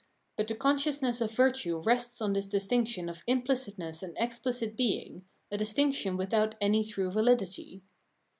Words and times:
But 0.35 0.47
the 0.47 0.55
consciousness 0.55 1.21
of 1.21 1.31
virtue 1.31 1.77
rests 1.77 2.23
on 2.23 2.33
this 2.33 2.47
distinction 2.47 3.07
of 3.07 3.23
implicitness 3.27 4.01
and 4.01 4.17
exphcit 4.17 4.75
being, 4.75 5.25
a 5.51 5.57
distraction 5.59 6.17
with 6.17 6.33
out 6.33 6.55
any 6.59 6.83
true 6.83 7.11
vahdity. 7.11 7.81